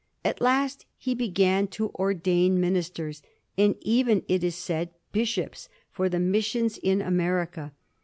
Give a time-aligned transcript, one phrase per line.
[0.25, 3.21] At last he began to ordain ministers,
[3.55, 7.71] and even, it is said, bishops, for the missions in America.